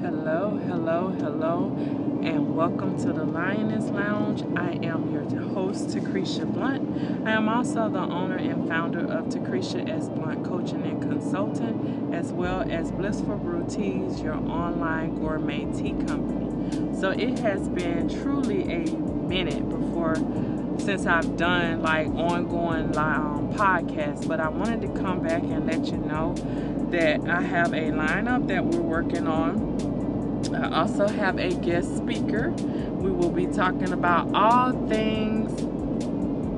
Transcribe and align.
Hello, 0.00 0.58
hello, 0.66 1.08
hello, 1.18 1.76
and 2.22 2.56
welcome 2.56 2.96
to 3.02 3.12
the 3.12 3.22
Lioness 3.22 3.90
Lounge. 3.90 4.42
I 4.56 4.78
am 4.82 5.12
your 5.12 5.24
host, 5.50 5.88
Takresha 5.88 6.50
Blunt. 6.50 7.26
I 7.26 7.32
am 7.32 7.50
also 7.50 7.90
the 7.90 7.98
owner 7.98 8.38
and 8.38 8.66
founder 8.66 9.00
of 9.00 9.26
Takresha 9.26 9.86
S. 9.86 10.08
Blunt 10.08 10.42
Coaching 10.42 10.82
and 10.84 11.02
Consultant, 11.02 12.14
as 12.14 12.32
well 12.32 12.62
as 12.70 12.90
Blissful 12.92 13.36
Brew 13.36 13.66
Teas, 13.68 14.22
your 14.22 14.36
online 14.36 15.16
gourmet 15.16 15.66
tea 15.66 15.92
company. 16.06 16.98
So 16.98 17.10
it 17.10 17.38
has 17.40 17.68
been 17.68 18.08
truly 18.08 18.62
a 18.72 18.90
minute 18.96 19.68
before 19.68 20.16
since 20.78 21.04
I've 21.04 21.36
done 21.36 21.82
like 21.82 22.06
ongoing 22.08 22.96
um, 22.96 23.52
podcasts, 23.52 24.26
but 24.26 24.40
I 24.40 24.48
wanted 24.48 24.80
to 24.80 24.88
come 25.00 25.20
back 25.20 25.42
and 25.42 25.66
let 25.66 25.86
you 25.88 25.98
know 25.98 26.34
that 26.90 27.28
I 27.28 27.42
have 27.42 27.72
a 27.72 27.90
lineup 27.90 28.48
that 28.48 28.64
we're 28.64 28.80
working 28.80 29.26
on. 29.26 29.89
I 30.54 30.80
also 30.80 31.08
have 31.08 31.38
a 31.38 31.54
guest 31.54 31.96
speaker. 31.96 32.50
We 32.50 33.10
will 33.10 33.30
be 33.30 33.46
talking 33.46 33.92
about 33.92 34.34
all 34.34 34.72
things, 34.88 35.50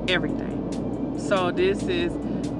everything. 0.09 1.19
So 1.19 1.51
this 1.51 1.83
is 1.83 2.11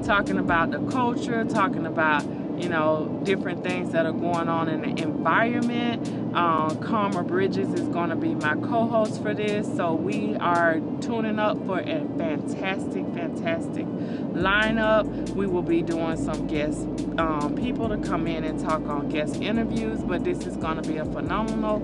talking 0.06 0.38
about 0.38 0.72
the 0.72 0.80
culture, 0.92 1.44
talking 1.46 1.86
about 1.86 2.24
you 2.58 2.70
know, 2.70 3.22
different 3.24 3.64
things 3.64 3.92
that 3.92 4.06
are 4.06 4.14
going 4.14 4.48
on 4.48 4.70
in 4.70 4.82
the 4.82 5.02
environment. 5.02 6.08
Um, 6.36 6.78
Karma 6.82 7.24
Bridges 7.24 7.74
is 7.74 7.88
going 7.90 8.10
to 8.10 8.16
be 8.16 8.36
my 8.36 8.56
co 8.56 8.88
host 8.88 9.22
for 9.22 9.34
this. 9.34 9.68
So 9.76 9.94
we 9.94 10.36
are 10.38 10.80
tuning 11.02 11.40
up 11.40 11.58
for 11.66 11.80
a 11.80 12.08
fantastic, 12.18 13.06
fantastic 13.14 13.86
lineup. 14.34 15.30
We 15.32 15.48
will 15.48 15.62
be 15.62 15.82
doing 15.82 16.18
some 16.18 16.48
guest 16.48 16.88
um, 17.18 17.56
people 17.56 17.90
to 17.90 17.98
come 17.98 18.28
in 18.28 18.44
and 18.44 18.60
talk 18.60 18.88
on 18.88 19.10
guest 19.10 19.36
interviews, 19.38 20.02
but 20.02 20.24
this 20.24 20.46
is 20.46 20.58
going 20.58 20.82
to 20.82 20.88
be 20.88 20.98
a 20.98 21.06
phenomenal. 21.06 21.76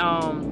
Um, 0.00 0.47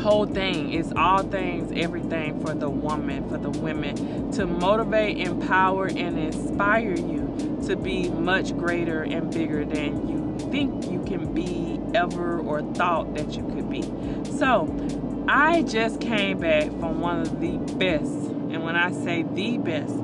whole 0.00 0.26
thing 0.26 0.72
is 0.72 0.92
all 0.96 1.22
things 1.22 1.72
everything 1.76 2.40
for 2.44 2.54
the 2.54 2.68
woman 2.68 3.28
for 3.28 3.38
the 3.38 3.50
women 3.50 4.30
to 4.32 4.46
motivate 4.46 5.18
empower 5.18 5.86
and 5.86 6.18
inspire 6.18 6.94
you 6.94 7.58
to 7.66 7.76
be 7.76 8.08
much 8.08 8.56
greater 8.56 9.02
and 9.02 9.32
bigger 9.32 9.64
than 9.64 10.08
you 10.08 10.20
think 10.50 10.90
you 10.90 11.02
can 11.04 11.32
be 11.32 11.78
ever 11.94 12.40
or 12.40 12.62
thought 12.74 13.14
that 13.14 13.36
you 13.36 13.42
could 13.48 13.68
be. 13.70 13.82
So, 14.38 14.68
I 15.28 15.62
just 15.62 16.00
came 16.00 16.38
back 16.38 16.70
from 16.80 17.00
one 17.00 17.20
of 17.20 17.40
the 17.40 17.58
best, 17.76 18.12
and 18.12 18.64
when 18.64 18.76
I 18.76 18.90
say 18.90 19.22
the 19.22 19.58
best, 19.58 19.94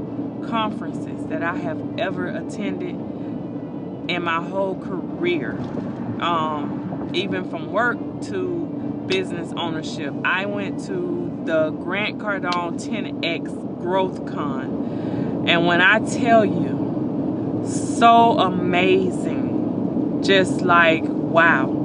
conferences 0.49 1.27
that 1.27 1.43
I 1.43 1.57
have 1.57 1.99
ever 1.99 2.29
attended 2.29 2.95
in 4.09 4.23
my 4.23 4.43
whole 4.43 4.79
career. 4.81 5.53
Um, 6.21 7.11
even 7.13 7.49
from 7.51 7.73
work 7.73 7.99
to 8.23 8.66
business 9.07 9.53
ownership. 9.57 10.15
I 10.25 10.47
went 10.47 10.85
to 10.87 11.43
the 11.45 11.71
Grant 11.71 12.19
Cardone 12.19 12.81
10X 12.81 13.81
Growth 13.81 14.27
Con. 14.33 15.45
And 15.49 15.67
when 15.67 15.81
I 15.81 16.01
tell 16.01 16.45
you, 16.45 17.65
so 17.67 18.39
amazing. 18.39 20.23
Just 20.23 20.63
like, 20.63 21.05
wow. 21.05 21.85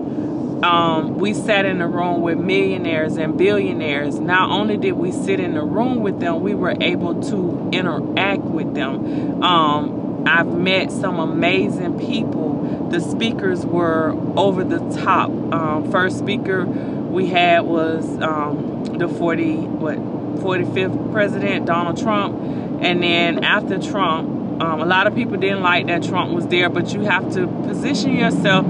Um, 0.64 1.16
we 1.16 1.34
sat 1.34 1.66
in 1.66 1.82
a 1.82 1.88
room 1.88 2.22
with 2.22 2.38
millionaires 2.38 3.18
and 3.18 3.38
billionaires. 3.38 4.20
Not 4.20 4.52
only 4.52 4.78
did 4.78 4.94
we 4.94 5.12
sit 5.12 5.40
in 5.40 5.56
the 5.56 5.64
room 5.64 6.02
with 6.02 6.20
them, 6.20 6.42
we 6.42 6.54
were 6.54 6.76
able 6.80 7.22
to 7.30 7.70
interact 7.72 8.44
with 8.44 8.74
them. 8.76 9.44
Um, 9.44 10.24
I've 10.28 10.54
met 10.56 10.92
some 10.92 11.20
amazing 11.20 12.00
people. 12.00 12.90
The 12.92 13.00
speakers 13.00 13.66
were 13.66 14.12
over 14.38 14.64
the 14.64 14.80
top. 15.02 15.30
Um, 15.52 15.92
first 15.92 16.20
speaker 16.20 16.66
we 17.12 17.28
had 17.28 17.62
was 17.62 18.06
um, 18.22 18.86
the 18.98 19.08
40 19.08 19.56
what 19.58 19.98
45th 20.42 21.12
president 21.12 21.66
Donald 21.66 22.02
Trump, 22.02 22.36
and 22.82 23.04
then 23.04 23.44
after 23.44 23.78
Trump, 23.78 24.62
um, 24.62 24.82
a 24.82 24.86
lot 24.86 25.08
of 25.08 25.16
people 25.16 25.38
didn't 25.38 25.62
like 25.62 25.88
that 25.88 26.04
Trump 26.04 26.34
was 26.34 26.48
there, 26.48 26.70
but 26.70 26.94
you 26.94 27.02
have 27.02 27.34
to 27.34 27.48
position 27.68 28.16
yourself 28.16 28.66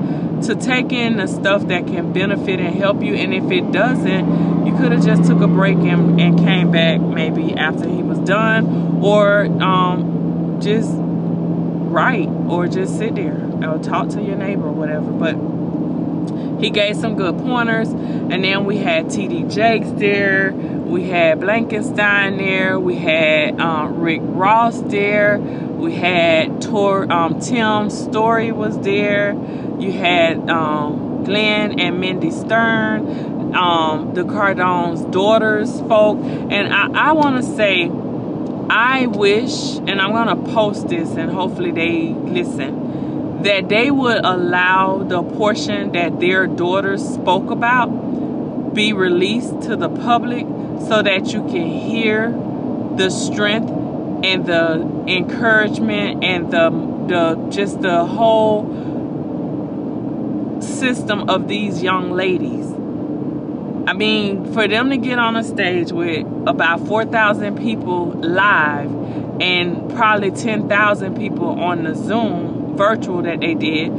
to 0.46 0.56
take 0.56 0.92
in 0.92 1.18
the 1.18 1.28
stuff 1.28 1.68
that 1.68 1.86
can 1.86 2.12
benefit 2.14 2.60
and 2.60 2.76
help 2.76 3.04
you. 3.04 3.14
And 3.14 3.34
if 3.34 3.50
it 3.52 3.72
doesn't, 3.72 4.66
you 4.66 4.76
could 4.78 4.92
have 4.92 5.06
just 5.06 5.26
took 5.26 5.42
a 5.42 5.48
break 5.48 5.78
and, 5.78 6.20
and 6.20 6.40
came 6.40 6.72
back 6.72 7.00
maybe 7.00 7.54
after 7.54 7.88
he 7.88 8.02
was 8.02 8.20
done, 8.20 9.00
or 9.04 9.46
um, 9.62 10.60
just 10.62 10.90
write, 10.94 12.30
or 12.48 12.68
just 12.68 12.98
sit 12.98 13.16
there 13.16 13.52
or 13.64 13.78
talk 13.80 14.10
to 14.10 14.22
your 14.22 14.38
neighbor 14.38 14.68
or 14.68 14.72
whatever. 14.72 15.12
But 15.12 15.36
he 16.62 16.70
gave 16.70 16.96
some 16.96 17.16
good 17.16 17.38
pointers, 17.40 17.90
and 17.90 18.44
then 18.44 18.66
we 18.66 18.78
had 18.78 19.10
T.D. 19.10 19.44
Jakes 19.44 19.90
there. 19.92 20.52
We 20.54 21.10
had 21.10 21.40
Blankenstein 21.40 22.38
there. 22.38 22.80
We 22.80 22.96
had 22.96 23.60
um, 23.60 24.00
Rick 24.00 24.22
Ross 24.24 24.80
there. 24.82 25.40
We 25.40 25.94
had 25.96 26.62
Tor, 26.62 27.12
um, 27.12 27.40
Tim 27.40 27.90
Storey 27.90 28.52
was 28.52 28.80
there. 28.82 29.32
You 29.80 29.92
had 29.92 30.50
um, 30.50 31.24
Glenn 31.24 31.80
and 31.80 32.00
Mindy 32.00 32.30
Stearns, 32.30 33.56
um, 33.56 34.14
the 34.14 34.24
Cardone's 34.24 35.02
daughters 35.06 35.80
folk. 35.82 36.20
And 36.20 36.74
I, 36.74 37.10
I 37.10 37.12
want 37.14 37.44
to 37.44 37.56
say, 37.56 37.90
I 38.70 39.08
wish, 39.08 39.78
and 39.78 40.02
I'm 40.02 40.12
going 40.12 40.28
to 40.28 40.54
post 40.54 40.88
this 40.88 41.10
and 41.12 41.32
hopefully 41.32 41.72
they 41.72 42.10
listen, 42.10 43.11
that 43.44 43.70
they 43.70 43.90
would 43.90 44.24
allow 44.24 45.00
the 45.00 45.24
portion 45.24 45.92
that 45.94 46.20
their 46.20 46.48
daughters 46.48 47.04
spoke 47.08 47.50
about 47.50 48.12
be 48.74 48.94
released 48.94 49.64
to 49.64 49.76
the 49.76 49.90
public 49.90 50.46
so 50.88 51.02
that 51.02 51.34
you 51.34 51.42
can 51.44 51.68
hear 51.68 52.32
the 52.96 53.10
strength 53.10 53.70
and 54.24 54.46
the 54.46 55.04
encouragement 55.08 56.24
and 56.24 56.52
the 56.52 56.70
the 57.08 57.48
just 57.50 57.82
the 57.82 58.06
whole 58.06 58.64
system 60.62 61.30
of 61.30 61.48
these 61.48 61.84
young 61.84 62.12
ladies. 62.12 62.68
I 63.88 63.94
mean, 63.94 64.54
for 64.54 64.68
them 64.68 64.90
to 64.92 64.98
get 64.98 65.18
on 65.20 65.36
a 65.36 65.44
stage 65.44 65.92
with 65.92 66.26
about 66.48 66.86
4,000 66.88 67.58
people 67.58 68.12
live 68.12 68.92
and 69.42 69.92
probably 69.96 70.32
10,000 70.32 71.18
people 71.18 71.60
on 71.60 71.84
the 71.84 71.96
Zoom 71.96 72.61
virtual 72.72 73.22
that 73.24 73.40
they 73.40 73.54
did, 73.54 73.90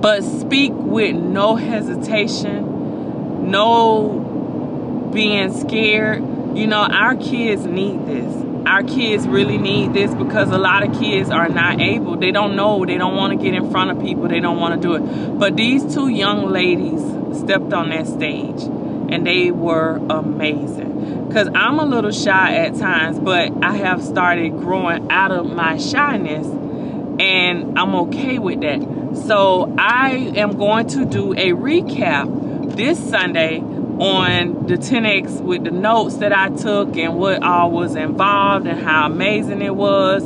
but 0.00 0.22
speak 0.22 0.72
with 0.74 1.16
no 1.16 1.56
hesitation, 1.56 3.50
no 3.50 5.10
being 5.12 5.52
scared. 5.52 6.22
You 6.56 6.66
know, 6.66 6.82
our 6.82 7.16
kids 7.16 7.64
need 7.66 8.06
this 8.06 8.48
our 8.68 8.82
kids 8.82 9.26
really 9.26 9.56
need 9.56 9.94
this 9.94 10.14
because 10.14 10.50
a 10.50 10.58
lot 10.58 10.86
of 10.86 10.98
kids 10.98 11.30
are 11.30 11.48
not 11.48 11.80
able. 11.80 12.18
They 12.18 12.32
don't 12.32 12.54
know. 12.54 12.84
They 12.84 12.98
don't 12.98 13.16
want 13.16 13.32
to 13.32 13.42
get 13.42 13.54
in 13.54 13.70
front 13.70 13.90
of 13.90 14.00
people. 14.00 14.28
They 14.28 14.40
don't 14.40 14.58
want 14.58 14.80
to 14.80 14.88
do 14.88 14.94
it. 14.94 15.38
But 15.38 15.56
these 15.56 15.94
two 15.94 16.08
young 16.08 16.50
ladies 16.50 17.00
stepped 17.40 17.72
on 17.72 17.88
that 17.88 18.06
stage 18.06 18.60
and 19.10 19.26
they 19.26 19.50
were 19.50 19.96
amazing. 20.10 21.26
Because 21.26 21.48
I'm 21.54 21.78
a 21.78 21.86
little 21.86 22.10
shy 22.10 22.56
at 22.56 22.76
times, 22.76 23.18
but 23.18 23.52
I 23.62 23.74
have 23.76 24.02
started 24.02 24.50
growing 24.52 25.10
out 25.10 25.30
of 25.30 25.50
my 25.50 25.78
shyness 25.78 26.46
and 27.18 27.78
I'm 27.78 27.94
okay 27.94 28.38
with 28.38 28.60
that. 28.60 28.80
So 29.26 29.74
I 29.78 30.32
am 30.36 30.56
going 30.56 30.86
to 30.88 31.04
do 31.04 31.32
a 31.32 31.52
recap 31.52 32.76
this 32.76 32.98
Sunday 32.98 33.60
on 33.60 34.66
the 34.66 34.74
10X 34.74 35.40
with 35.40 35.64
the 35.64 35.72
notes 35.72 36.18
that 36.18 36.32
I 36.32 36.50
took 36.50 36.96
and 36.96 37.16
what 37.16 37.42
all 37.42 37.72
was 37.72 37.96
involved 37.96 38.66
and 38.66 38.80
how 38.80 39.06
amazing 39.06 39.60
it 39.60 39.74
was 39.74 40.24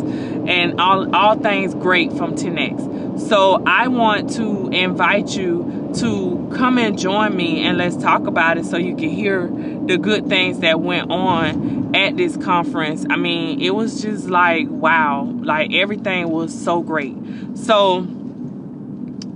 and 0.49 0.81
all, 0.81 1.15
all 1.15 1.37
things 1.37 1.75
great 1.75 2.13
from 2.13 2.35
10X. 2.35 3.29
So 3.29 3.63
I 3.67 3.89
want 3.89 4.31
to 4.35 4.69
invite 4.69 5.37
you 5.37 5.93
to 5.97 6.51
come 6.55 6.79
and 6.79 6.99
join 6.99 7.37
me 7.37 7.65
and 7.65 7.77
let's 7.77 7.97
talk 7.97 8.27
about 8.27 8.59
it 8.59 8.65
so 8.65 8.77
you 8.77 8.97
can 8.97 9.11
hear 9.11 9.49
the 9.87 9.99
good 9.99 10.29
things 10.29 10.61
that 10.61 10.81
went 10.81 11.11
on 11.11 11.95
at 11.95 12.17
this 12.17 12.37
conference. 12.37 13.05
I 13.11 13.17
mean, 13.17 13.61
it 13.61 13.75
was 13.75 14.01
just 14.01 14.29
like, 14.29 14.67
wow, 14.69 15.25
like 15.25 15.73
everything 15.75 16.29
was 16.31 16.59
so 16.59 16.83
great. 16.83 17.17
So 17.55 18.07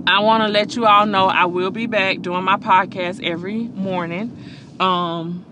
I 0.07 0.19
want 0.21 0.43
to 0.43 0.47
let 0.47 0.75
you 0.75 0.85
all 0.85 1.05
know 1.05 1.27
I 1.27 1.45
will 1.45 1.71
be 1.71 1.85
back 1.85 2.21
doing 2.21 2.43
my 2.43 2.57
podcast 2.57 3.23
every 3.23 3.63
morning. 3.63 4.37
Um, 4.79 5.45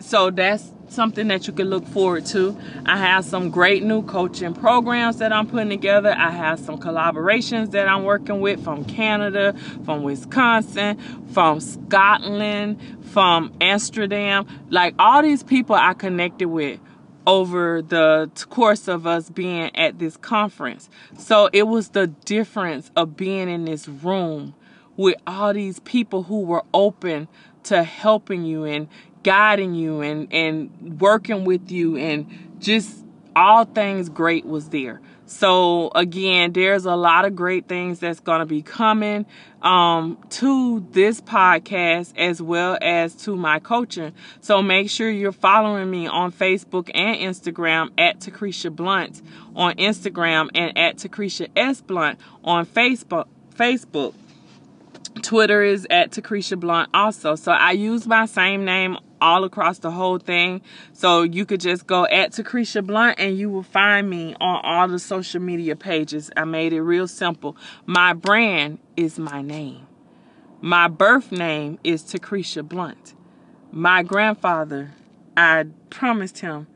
so 0.00 0.30
that's 0.30 0.70
something 0.88 1.28
that 1.28 1.46
you 1.46 1.52
can 1.52 1.68
look 1.68 1.86
forward 1.86 2.26
to. 2.26 2.56
I 2.84 2.96
have 2.96 3.24
some 3.24 3.50
great 3.50 3.82
new 3.82 4.02
coaching 4.02 4.54
programs 4.54 5.18
that 5.18 5.32
I'm 5.32 5.46
putting 5.46 5.68
together. 5.68 6.14
I 6.16 6.30
have 6.30 6.58
some 6.58 6.78
collaborations 6.78 7.72
that 7.72 7.88
I'm 7.88 8.04
working 8.04 8.40
with 8.40 8.62
from 8.62 8.84
Canada, 8.84 9.54
from 9.84 10.02
Wisconsin, 10.02 10.98
from 11.32 11.60
Scotland, 11.60 12.80
from 13.12 13.52
Amsterdam. 13.60 14.46
Like 14.70 14.94
all 14.98 15.22
these 15.22 15.42
people 15.42 15.74
I 15.74 15.94
connected 15.94 16.48
with 16.48 16.80
over 17.26 17.82
the 17.82 18.30
course 18.50 18.88
of 18.88 19.06
us 19.06 19.30
being 19.30 19.74
at 19.76 19.98
this 19.98 20.16
conference. 20.16 20.88
So 21.18 21.50
it 21.52 21.64
was 21.64 21.88
the 21.88 22.06
difference 22.06 22.90
of 22.94 23.16
being 23.16 23.48
in 23.48 23.64
this 23.64 23.88
room 23.88 24.54
with 24.96 25.16
all 25.26 25.52
these 25.52 25.80
people 25.80 26.24
who 26.24 26.40
were 26.42 26.64
open 26.72 27.28
to 27.64 27.82
helping 27.82 28.44
you 28.44 28.64
and 28.64 28.88
guiding 29.22 29.74
you 29.74 30.00
and, 30.00 30.32
and 30.32 31.00
working 31.00 31.44
with 31.44 31.70
you 31.70 31.96
and 31.96 32.26
just 32.58 33.04
all 33.34 33.64
things 33.64 34.08
great 34.08 34.46
was 34.46 34.68
there. 34.70 35.00
So 35.26 35.90
again, 35.94 36.52
there's 36.52 36.86
a 36.86 36.94
lot 36.94 37.24
of 37.24 37.34
great 37.34 37.68
things 37.68 37.98
that's 37.98 38.20
going 38.20 38.38
to 38.38 38.46
be 38.46 38.62
coming 38.62 39.26
um, 39.60 40.18
to 40.30 40.86
this 40.92 41.20
podcast 41.20 42.16
as 42.16 42.40
well 42.40 42.78
as 42.80 43.14
to 43.24 43.34
my 43.34 43.58
coaching. 43.58 44.12
So 44.40 44.62
make 44.62 44.88
sure 44.88 45.10
you're 45.10 45.32
following 45.32 45.90
me 45.90 46.06
on 46.06 46.30
Facebook 46.30 46.90
and 46.94 47.16
Instagram 47.16 47.90
at 47.98 48.20
Takresha 48.20 48.74
Blunt 48.74 49.20
on 49.56 49.74
Instagram 49.74 50.48
and 50.54 50.78
at 50.78 50.96
Takresha 50.96 51.48
S 51.56 51.80
Blunt 51.80 52.20
on 52.44 52.64
Facebook. 52.64 53.26
Facebook. 53.56 54.14
Twitter 55.22 55.62
is 55.62 55.86
at 55.90 56.12
Takresha 56.12 56.60
Blunt 56.60 56.90
also. 56.94 57.34
So 57.34 57.50
I 57.50 57.72
use 57.72 58.06
my 58.06 58.26
same 58.26 58.64
name 58.64 58.96
all 59.20 59.44
across 59.44 59.78
the 59.78 59.90
whole 59.90 60.18
thing. 60.18 60.62
So 60.92 61.22
you 61.22 61.46
could 61.46 61.60
just 61.60 61.86
go 61.86 62.06
at 62.06 62.32
Takresha 62.32 62.86
Blunt 62.86 63.18
and 63.18 63.36
you 63.36 63.50
will 63.50 63.62
find 63.62 64.08
me 64.08 64.34
on 64.40 64.60
all 64.64 64.88
the 64.88 64.98
social 64.98 65.40
media 65.40 65.76
pages. 65.76 66.30
I 66.36 66.44
made 66.44 66.72
it 66.72 66.82
real 66.82 67.08
simple. 67.08 67.56
My 67.84 68.12
brand 68.12 68.78
is 68.96 69.18
my 69.18 69.42
name. 69.42 69.86
My 70.60 70.88
birth 70.88 71.32
name 71.32 71.78
is 71.84 72.02
Takresha 72.02 72.66
Blunt. 72.66 73.14
My 73.70 74.02
grandfather, 74.02 74.92
I 75.36 75.66
promised 75.90 76.38
him 76.38 76.66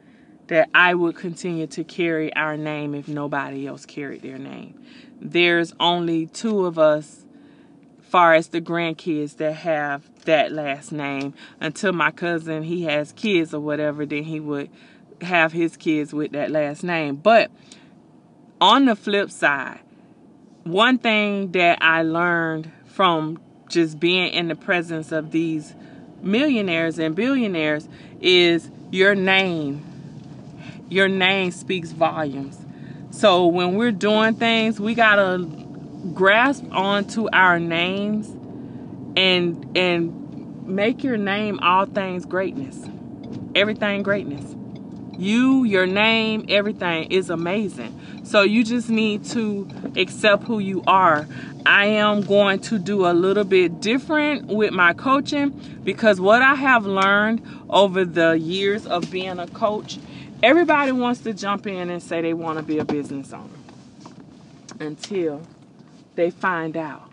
that 0.49 0.69
I 0.75 0.95
would 0.95 1.17
continue 1.17 1.67
to 1.69 1.85
carry 1.85 2.35
our 2.35 2.57
name 2.57 2.95
if 2.95 3.09
nobody 3.09 3.67
else 3.67 3.87
carried 3.87 4.23
their 4.23 4.37
name. 4.37 4.79
There's 5.21 5.73
only 5.79 6.27
two 6.27 6.67
of 6.67 6.79
us 6.79 7.25
far 8.11 8.35
as 8.35 8.49
the 8.49 8.61
grandkids 8.61 9.37
that 9.37 9.55
have 9.55 10.03
that 10.25 10.53
last 10.53 10.93
name. 10.93 11.35
Until 11.61 11.93
my 11.93 12.11
cousin 12.11 12.65
he 12.65 12.85
has 12.85 13.13
kids 13.13 13.55
or 13.55 13.61
whatever 13.61 14.05
then 14.05 14.25
he 14.25 14.41
would 14.41 14.69
have 15.23 15.53
his 15.53 15.77
kids 15.77 16.13
with 16.13 16.33
that 16.33 16.51
last 16.51 16.83
name. 16.83 17.17
But 17.17 17.51
on 18.61 18.87
the 18.87 18.97
flip 18.97 19.31
side 19.31 19.81
one 20.65 20.99
thing 20.99 21.53
that 21.53 21.79
i 21.81 22.03
learned 22.03 22.71
from 22.85 23.41
just 23.71 23.99
being 23.99 24.31
in 24.33 24.49
the 24.49 24.55
presence 24.55 25.11
of 25.11 25.31
these 25.31 25.75
millionaires 26.23 26.99
and 26.99 27.15
billionaires 27.15 27.89
is 28.21 28.71
your 28.91 29.15
name. 29.15 29.83
Your 30.89 31.09
name 31.09 31.53
speaks 31.53 31.93
volumes. 31.93 32.59
So 33.11 33.47
when 33.47 33.77
we're 33.77 33.93
doing 33.93 34.35
things 34.35 34.81
we 34.81 34.95
gotta 34.95 35.39
grasp 36.15 36.65
onto 36.73 37.29
our 37.33 37.59
names 37.59 38.29
and 39.17 39.77
and 39.77 40.67
make 40.67 41.03
your 41.03 41.17
name 41.17 41.59
all 41.61 41.87
things 41.87 42.25
greatness. 42.25 42.89
Everything 43.55 44.03
greatness. 44.03 44.55
You 45.19 45.65
your 45.65 45.87
name 45.87 46.47
everything 46.49 47.11
is 47.11 47.31
amazing. 47.31 47.97
So 48.25 48.43
you 48.43 48.65
just 48.65 48.89
need 48.89 49.25
to 49.27 49.69
accept 49.97 50.45
who 50.45 50.59
you 50.59 50.83
are. 50.87 51.27
I 51.67 51.87
am 51.87 52.23
going 52.23 52.61
to 52.61 52.79
do 52.79 53.07
a 53.07 53.13
little 53.13 53.45
bit 53.45 53.81
different 53.81 54.47
with 54.47 54.73
my 54.73 54.95
coaching 54.95 55.51
because 55.85 56.21
what 56.21 56.43
i 56.43 56.55
have 56.55 56.87
learned 56.87 57.43
over 57.69 58.05
the 58.05 58.33
years 58.33 58.87
of 58.87 59.11
being 59.11 59.39
a 59.39 59.47
coach 59.49 59.99
everybody 60.43 60.93
wants 60.93 61.21
to 61.21 61.35
jump 61.35 61.67
in 61.67 61.91
and 61.91 62.03
say 62.03 62.23
they 62.23 62.35
want 62.35 62.59
to 62.59 62.63
be 62.63 62.79
a 62.79 62.85
business 62.85 63.33
owner 63.33 63.49
until 64.79 65.43
they 66.15 66.31
find 66.31 66.77
out 66.77 67.11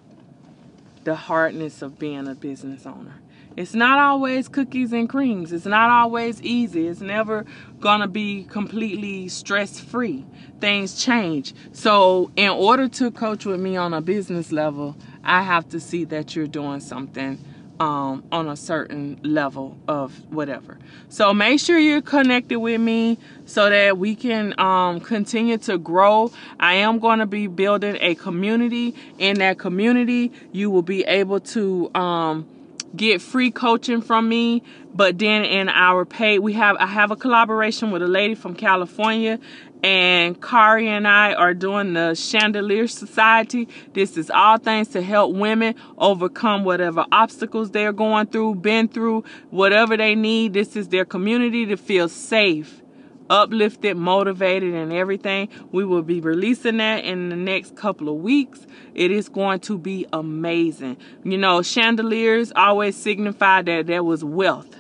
the 1.04 1.16
hardness 1.16 1.82
of 1.82 1.98
being 1.98 2.28
a 2.28 2.36
business 2.36 2.86
owner. 2.86 3.16
It's 3.56 3.74
not 3.74 3.98
always 3.98 4.48
cookies 4.48 4.94
and 4.94 5.10
creams. 5.10 5.52
It's 5.52 5.66
not 5.66 5.90
always 5.90 6.40
easy. 6.44 6.88
It's 6.88 7.02
never 7.02 7.44
going 7.80 8.02
to 8.02 8.08
be 8.08 8.44
completely 8.44 9.30
stress 9.30 9.80
free. 9.80 10.26
Things 10.60 11.04
change. 11.04 11.56
So, 11.72 12.30
in 12.36 12.50
order 12.50 12.88
to 12.90 13.10
coach 13.10 13.48
with 13.48 13.60
me 13.60 13.76
on 13.76 13.96
a 13.96 14.02
business 14.02 14.52
level, 14.52 14.96
I 15.24 15.42
have 15.42 15.68
to 15.70 15.80
see 15.80 16.04
that 16.06 16.36
you're 16.36 16.46
doing 16.46 16.82
something 16.82 17.44
um, 17.80 18.24
on 18.32 18.48
a 18.48 18.56
certain 18.56 19.20
level 19.24 19.78
of 19.88 20.14
whatever. 20.32 20.78
So 21.10 21.34
make 21.34 21.60
sure 21.60 21.78
you're 21.78 22.02
connected 22.02 22.60
with 22.60 22.82
me 22.82 23.18
so 23.46 23.70
that 23.70 23.98
we 23.98 24.16
can 24.16 24.60
um, 24.60 25.00
continue 25.00 25.58
to 25.60 25.78
grow. 25.78 26.32
I 26.60 26.76
am 26.76 27.00
going 27.00 27.20
to 27.20 27.26
be 27.26 27.48
building 27.48 27.98
a 28.02 28.16
community. 28.16 28.96
In 29.20 29.40
that 29.40 29.60
community, 29.60 30.32
you 30.52 30.70
will 30.70 30.82
be 30.82 31.04
able 31.04 31.40
to 31.42 31.92
um, 31.96 32.48
get 32.96 33.22
free 33.22 33.52
coaching 33.52 34.02
from 34.02 34.28
me 34.28 34.64
but 34.94 35.20
then 35.20 35.44
in 35.44 35.70
our 35.70 36.06
pay 36.06 36.40
we 36.40 36.54
have 36.54 36.76
i 36.78 36.86
have 36.86 37.12
a 37.12 37.16
collaboration 37.16 37.92
with 37.92 38.02
a 38.02 38.08
lady 38.08 38.34
from 38.34 38.56
california 38.56 39.40
and 39.84 40.42
Kari 40.42 40.88
and 40.88 41.08
I 41.08 41.34
are 41.34 41.54
doing 41.54 41.94
the 41.94 42.16
Chandelier 42.16 42.88
Society. 42.88 43.68
This 43.94 44.18
is 44.18 44.30
all 44.30 44.58
things 44.58 44.90
to 44.90 45.02
help 45.02 45.36
women 45.36 45.76
overcome 45.98 46.64
whatever 46.64 47.06
obstacles 47.12 47.72
they're 47.72 47.94
going 47.94 48.28
through, 48.28 48.56
been 48.56 48.88
through, 48.88 49.24
whatever 49.50 49.96
they 49.96 50.16
need. 50.16 50.54
This 50.54 50.76
is 50.76 50.88
their 50.88 51.06
community 51.06 51.66
to 51.68 51.78
feel 51.78 52.10
safe, 52.10 52.82
uplifted, 53.30 53.98
motivated, 53.98 54.74
and 54.74 54.92
everything. 54.94 55.50
We 55.72 55.86
will 55.86 56.02
be 56.02 56.22
releasing 56.22 56.78
that 56.78 57.04
in 57.04 57.30
the 57.30 57.36
next 57.36 57.76
couple 57.76 58.10
of 58.10 58.16
weeks. 58.16 58.66
It 58.94 59.12
is 59.12 59.30
going 59.30 59.60
to 59.62 59.78
be 59.78 60.06
amazing. 60.14 60.98
You 61.24 61.38
know, 61.38 61.62
chandeliers 61.62 62.52
always 62.56 62.96
signify 62.96 63.62
that 63.64 63.88
there 63.88 64.04
was 64.04 64.24
wealth. 64.24 64.76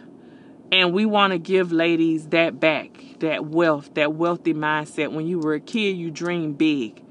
And 0.71 0.93
we 0.93 1.05
want 1.05 1.31
to 1.31 1.39
give 1.39 1.71
ladies 1.71 2.27
that 2.27 2.59
back 2.59 3.03
that 3.19 3.45
wealth, 3.45 3.93
that 3.95 4.13
wealthy 4.13 4.53
mindset. 4.53 5.11
When 5.11 5.27
you 5.27 5.39
were 5.39 5.55
a 5.55 5.59
kid, 5.59 5.97
you 5.97 6.11
dreamed 6.11 6.57
big. 6.57 7.01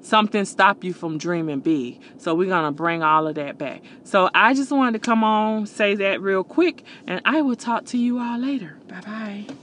Something 0.00 0.44
stopped 0.44 0.84
you 0.84 0.92
from 0.92 1.16
dreaming 1.16 1.60
big. 1.60 2.00
So 2.18 2.34
we're 2.34 2.48
going 2.48 2.66
to 2.66 2.72
bring 2.72 3.02
all 3.02 3.26
of 3.26 3.36
that 3.36 3.56
back. 3.56 3.82
So 4.04 4.28
I 4.34 4.52
just 4.52 4.70
wanted 4.70 4.92
to 4.92 4.98
come 4.98 5.24
on, 5.24 5.66
say 5.66 5.94
that 5.96 6.20
real 6.20 6.44
quick, 6.44 6.84
and 7.06 7.22
I 7.24 7.40
will 7.40 7.56
talk 7.56 7.86
to 7.86 7.98
you 7.98 8.18
all 8.18 8.38
later. 8.38 8.78
Bye 8.86 9.00
bye. 9.00 9.54